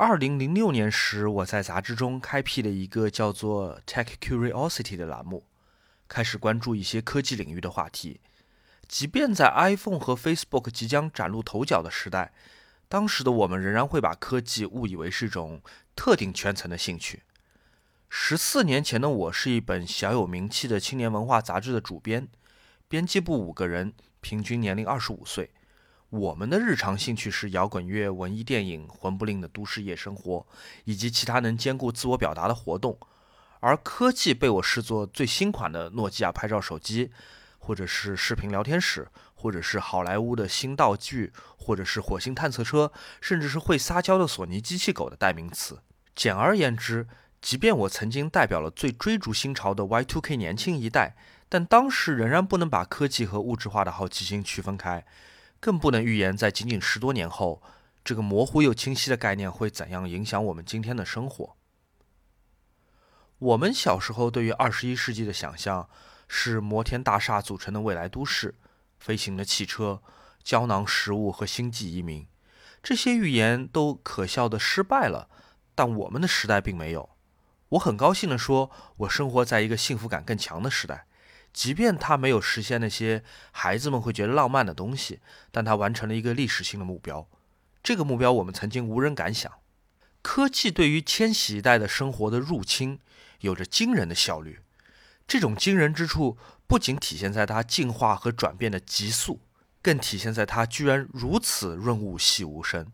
[0.00, 5.42] 二零零六年时，我在杂志中开辟了一个叫做 Tech Curiosity 的栏目，
[6.06, 8.20] 开始关注一些科技领域的话题。
[8.86, 12.32] 即便在 iPhone 和 Facebook 即将崭露头角的时代，
[12.88, 15.60] 当时的我们仍然会把科技误以为是一种
[15.96, 17.24] 特定圈层的兴趣。
[18.08, 22.28] 十四年前的我是一本小有名气的青年文化杂志的主编，
[22.86, 25.50] 编辑部五个人，平均年龄二十五岁。
[26.10, 30.46] 我们的日常兴趣是摇滚乐、文艺电影、魂不吝的都市夜生活，
[30.84, 32.98] 以及其他能兼顾自我表达的活动。
[33.60, 37.10] 而科技被我视作最新款的诺基亚拍照手机，
[37.58, 42.90] 或者是视频聊天室，或者是好莱坞的新道具，或者是火星探测车，
[43.20, 45.80] 甚至是会撒娇的索尼机器狗的代名词。
[46.14, 47.06] 简而言之，
[47.42, 51.16] 即便我曾经代表了最追逐新潮的 Y2K 年轻一代，
[51.50, 55.04] 但当时仍然不能把科技和物质化的好奇心区分开。
[55.60, 57.62] 更不能预言，在仅仅十多年后，
[58.04, 61.56] 这个模糊又清晰的概念会怎样影响我们今天的生活。
[63.38, 65.88] 我们小时候对于二十一世纪的想象
[66.26, 68.54] 是摩天大厦组成的未来都市、
[68.98, 70.02] 飞行的汽车、
[70.42, 72.26] 胶囊食物和星际移民。
[72.82, 75.28] 这些预言都可笑的失败了，
[75.74, 77.10] 但我们的时代并没有。
[77.70, 81.06] 我很高兴地说，我生活在一个幸福感更强的时代。
[81.52, 87.28] 即便他没有实现那些孩子们会觉得浪漫的东西，但他完成了一个历史性的目标。
[87.82, 89.50] 这个目标我们曾经无人敢想。
[90.22, 92.98] 科技对于千禧一代的生活的入侵
[93.40, 94.60] 有着惊人的效率。
[95.26, 99.40] 这种惊人之处不仅体现在它进化和转变的急速，
[99.80, 102.92] 更体现在它居然如此润物细无声。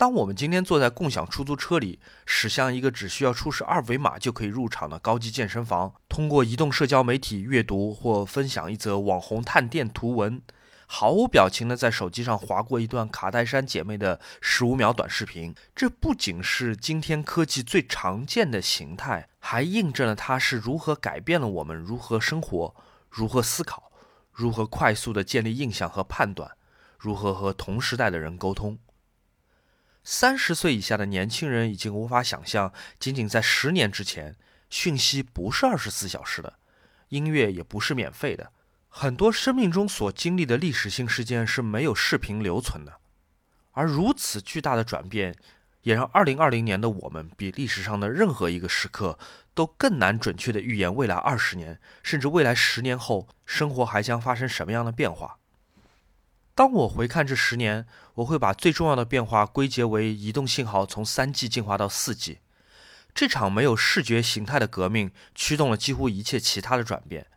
[0.00, 10.40] 当我们今天坐在共享出租车里，驶向一个只需要出示二维码就可以入场的高级健身房，通过移动社交媒体阅读或分享一则网红探店图文，
[10.86, 22.74] 毫无表情地在手机上划过一段卡戴珊姐妹的十五秒短视频，这不仅是今天科技最常见的形态，还印证了它是如何改变了我们如何生活、
[23.10, 23.92] 如何思考、
[24.32, 26.52] 如何快速地建立印象和判断、
[26.96, 28.78] 如何和同时代的人沟通。
[30.02, 34.36] 三十岁以下的年轻人已经无法想象，仅仅在十年之前，
[34.68, 36.58] 讯息不是二十四小时的，
[37.08, 38.52] 音乐也不是免费的，
[38.88, 43.00] 很多生命中所经历的历史性事件是没有视频留存的。
[43.72, 45.36] 而如此巨大的转变，
[45.82, 49.18] 也让二零二零年的我们比历史上的任何一个时刻
[49.54, 55.39] 都更难准确地预言未来二十年，甚至未来十年后生活还将发生什么样的变化。
[56.60, 62.40] 当我回看这十年，我会把最重要的变化归结为移动信号从三 G 进化到四 G。
[63.14, 67.28] 这场没有视觉形态的革命驱动了几乎一切其他的转变。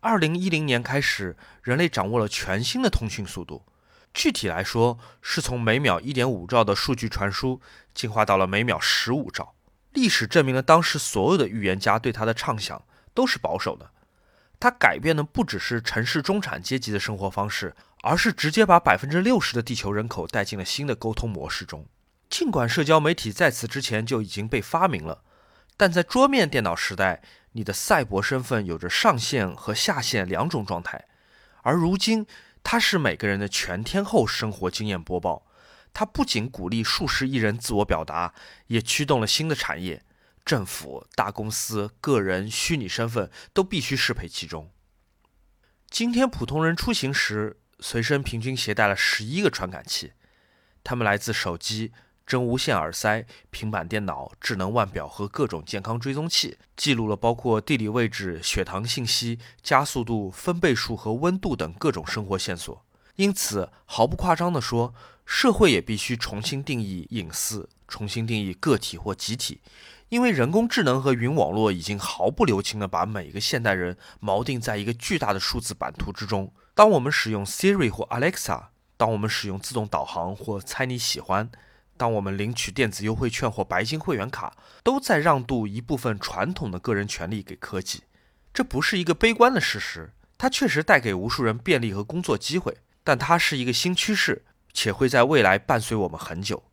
[0.00, 3.64] 二零一零年开始，人类掌握了全新的通讯速度。
[4.12, 7.60] 具体来说，是从每秒一点五兆的数据传输
[7.94, 9.54] 进化到了每秒十五兆。
[9.92, 12.82] 历史证明了当时所有的预言家对它的畅想
[13.14, 13.92] 都是保守的。
[14.58, 17.76] 它改变的不只是城市中产阶级的生活方式。
[18.04, 21.86] 而是直接把百分之六十的地球人口带进了新的沟通模式中。
[22.28, 25.22] 尽管社交媒体在此之前就已经被发明了，
[25.76, 27.22] 但在桌面电脑时代，
[27.52, 31.06] 你的赛博身份有着上线和下线两种状态。
[31.62, 32.26] 而如今，
[32.62, 35.46] 它是每个人的全天候生活经验播报。
[35.94, 38.34] 它不仅鼓励数十亿人自我表达，
[38.66, 40.04] 也驱动了新的产业。
[40.44, 44.70] 政府、大公司、个人、虚拟身份都必须适配其中。
[45.88, 50.12] 今天，普通人出行时，随身平均携带了十一个传感器，
[50.82, 51.92] 它们来自手机、
[52.26, 62.82] 真无线耳塞、平板电脑、智能腕表和各种健康追踪器，记录了包括地理位置、血糖信息、加速度、分贝数和温度等各种生活线索。
[63.16, 64.94] 因此，毫不夸张地说，
[65.26, 69.60] 社会也必须重新定义隐私，重新定义个体或集体，
[70.08, 76.50] 因为人工智能和云网络已经毫不留情地把每个现代人锚定在一个巨大的数字版图之中。
[76.74, 78.64] 当我们使用 Siri 或 Alexa，
[78.96, 81.48] 当我们使用自动导航或猜你喜欢，
[81.96, 88.02] 当我们领取电子优惠券或白金会员卡，都在让渡一部分传统的个人权利给科技。
[88.52, 96.64] 这不是一个悲观的事实，它确实带给无数人便利和工作机会，但它是一个新趋势，且会在未来伴随我们很久。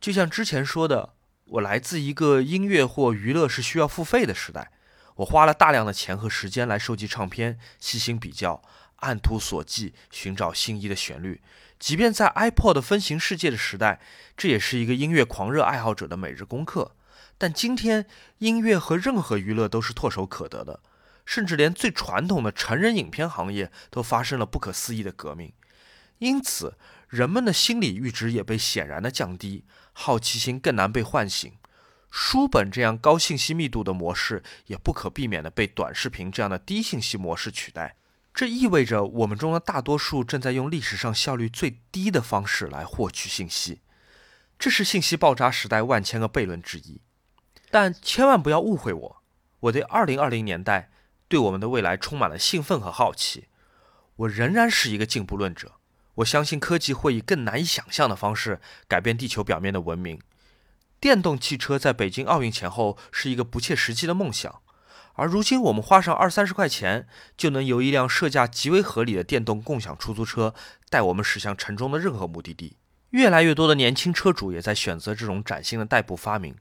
[0.00, 1.14] 就像之前说的，
[1.46, 4.70] 我来自一个音乐或娱乐是需要付费的时代，
[5.16, 8.62] 我花了大量的钱和时间来收集唱片，细心比较。
[9.02, 11.40] 按图索骥，寻找心仪的旋律。
[11.78, 14.00] 即便在 iPod 分形世界的时代，
[14.36, 16.96] 这也是一个音乐狂热爱好者的每日功课。
[17.36, 18.06] 但今天，
[18.38, 20.80] 音乐和任何娱乐都是唾手可得的，
[21.26, 25.52] 甚至连最传统的成人影片行业都发生了不可思议的革命。
[26.18, 26.78] 因此，
[27.08, 31.52] 人们的心理阈值也被显然的降低，好奇心更难被唤醒。
[32.12, 37.96] 书本这样高信息密度的模式，也不可避免地被短视频这样的低信息模式取代。
[38.34, 43.82] 这意味着我们中的大多数正在用历史上效率最低的方式来获取信息，
[44.58, 47.00] 这是信息爆炸时代万千个悖论之一。
[47.70, 49.22] 但千万不要误会我，
[49.60, 50.90] 我对二零二零年代
[51.28, 53.48] 对我们的未来充满了兴奋和好奇。
[54.16, 55.72] 我仍然是一个进步论者，
[56.16, 60.20] 我相信科技会以更难以想象的方式改变地球表面的文明。
[60.98, 64.61] 电动汽车在北京奥运前后是一个不切实际的梦想，
[65.14, 67.06] 而如今我们花上二三十块钱
[67.36, 70.54] 就能由一辆设价极为合理的电动共享出租车
[70.88, 72.76] 带我们驶向城中的任何目的地。
[73.10, 76.54] 越来越多的年轻车主也在选择这种崭新的代步发明。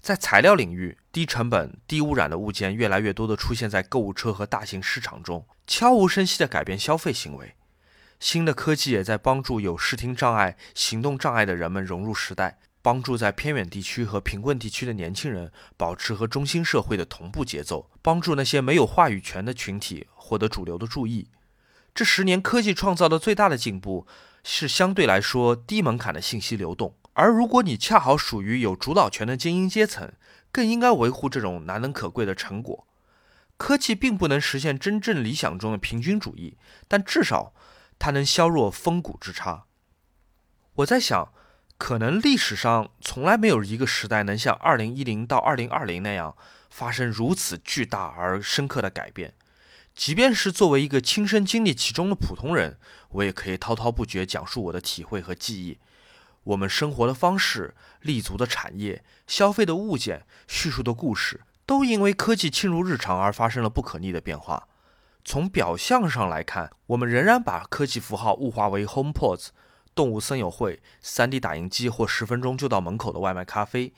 [0.00, 7.54] 在材料领域，低成本、低污染的物件越来越多地出现在购物车和大型市场中，悄无声息地改变消费行为。
[8.20, 12.58] 新的科技也在帮助有视听障碍、行动障碍的人们融入时代。
[12.86, 21.26] 帮助在偏远地区和贫困地区的年轻人保持和中心社会的同步节奏，帮助那些没有话语权的群体获得主流的注意。
[21.92, 24.06] 这十年科技创造的最大的进步
[24.44, 30.12] 是相对来说低门槛的信息流动，而如果你恰好属于有主导权的精英阶层，
[30.52, 32.86] 更应该维护这种难能可贵的成果。
[33.56, 36.56] 科技并不能实现真正理想中的平均主义，
[36.86, 37.52] 但至少
[37.98, 39.64] 它能削弱峰谷之差。
[40.74, 41.32] 我在想。
[41.78, 46.34] 可能历史上从来没有一个时代能像二零一零到二零二零那样
[46.70, 49.34] 发生如此巨大而深刻的改变。
[49.94, 52.78] 即便是作为一个亲身经历其中的普通人，
[53.10, 55.78] 我也可以滔滔不绝讲述我的体会和记忆。
[56.44, 64.68] 我们生活的方式、立足的产业、消费的物件、叙述的故事，都因为科技侵入日常而发生了不可逆的变化。
[65.24, 69.48] 从表象上来看，我们仍然把科技符号物化为 HomePods。
[69.96, 73.92] 动物森友会、3D 打印机或十分钟就到门口的外卖咖啡，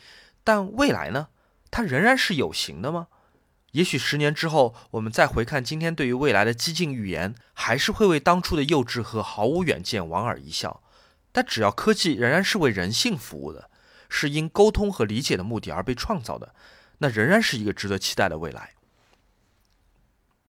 [0.44, 1.28] 但未来呢？
[1.70, 3.08] 它仍然是有形的吗？
[3.72, 10.82] 也许十年之后，我们再回看今天对于未来的激进预言，还是会为当初的幼稚和毫无远见莞尔一笑。
[11.32, 13.68] 但只要科技仍然是为人性服务的，
[14.08, 16.54] 是因沟通和理解的目的而被创造的，
[16.98, 18.74] 那仍然是一个值得期待的未来。